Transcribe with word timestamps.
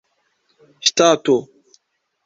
ŝtato 0.87 1.37